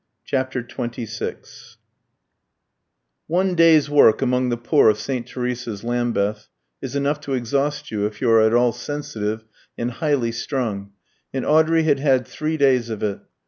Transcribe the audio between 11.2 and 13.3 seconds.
and Audrey had had three days of it.